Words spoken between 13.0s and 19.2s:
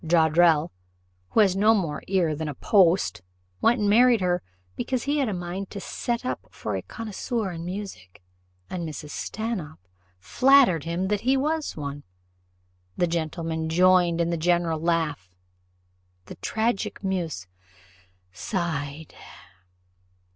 gentlemen joined in the general laugh: the tragic muse sighed.